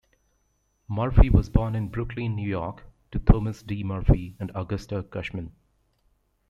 Murphy 0.87 1.29
was 1.29 1.47
born 1.51 1.75
in 1.75 1.87
Brooklyn, 1.87 2.33
New 2.35 2.49
York, 2.49 2.81
to 3.11 3.19
Thomas 3.19 3.61
D. 3.61 3.83
Murphy 3.83 4.35
and 4.39 4.51
Augusta 4.55 5.03
Cushman. 5.03 5.51